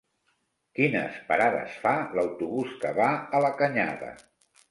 [0.77, 3.09] Quines parades fa l'autobús que va
[3.41, 4.13] a la Canyada?